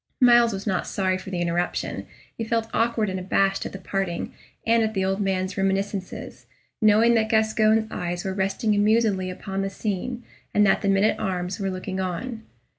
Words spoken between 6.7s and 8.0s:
knowing that Gascoyne's